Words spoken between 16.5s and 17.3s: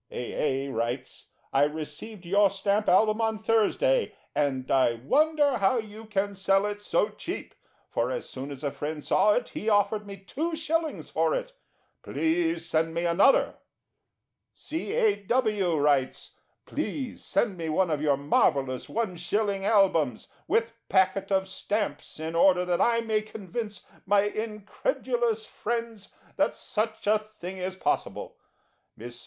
"Please